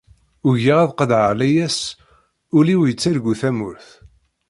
Ugiɣ 0.47 0.77
ad 0.81 0.91
qeḍɛeɣ 0.97 1.31
layas, 1.39 1.79
ul-iw 2.57 2.81
yettargu 2.85 3.33
tamurt. 3.41 3.87